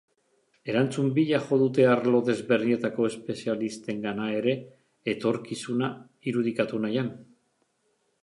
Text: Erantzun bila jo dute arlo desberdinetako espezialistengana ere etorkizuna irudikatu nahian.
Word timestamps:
Erantzun 0.71 1.09
bila 1.17 1.39
jo 1.49 1.57
dute 1.63 1.83
arlo 1.89 2.21
desberdinetako 2.29 3.03
espezialistengana 3.09 4.31
ere 4.39 4.55
etorkizuna 5.13 5.91
irudikatu 6.33 6.81
nahian. 6.87 7.13